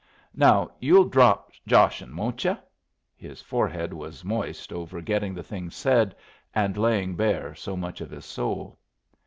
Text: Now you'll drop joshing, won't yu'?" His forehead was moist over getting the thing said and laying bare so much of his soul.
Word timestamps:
Now 0.33 0.71
you'll 0.79 1.07
drop 1.07 1.51
joshing, 1.67 2.15
won't 2.15 2.43
yu'?" 2.43 2.57
His 3.15 3.39
forehead 3.39 3.93
was 3.93 4.25
moist 4.25 4.73
over 4.73 4.99
getting 4.99 5.35
the 5.35 5.43
thing 5.43 5.69
said 5.69 6.15
and 6.55 6.75
laying 6.75 7.15
bare 7.15 7.53
so 7.53 7.77
much 7.77 8.01
of 8.01 8.09
his 8.09 8.25
soul. 8.25 8.79